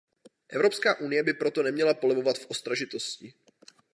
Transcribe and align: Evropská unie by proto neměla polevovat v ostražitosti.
Evropská 0.49 0.99
unie 0.99 1.23
by 1.23 1.33
proto 1.33 1.63
neměla 1.63 1.93
polevovat 1.93 2.37
v 2.37 2.45
ostražitosti. 2.45 3.33